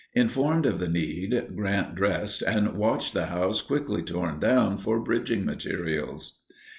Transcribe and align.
Informed 0.15 0.65
of 0.65 0.79
the 0.79 0.87
need, 0.89 1.49
Grant 1.55 1.93
dressed 1.93 2.41
and 2.41 2.75
watched 2.75 3.13
the 3.13 3.27
house 3.27 3.61
quickly 3.61 4.01
torn 4.01 4.39
down 4.39 4.79
for 4.79 4.99
bridging 4.99 5.45
materials. 5.45 6.39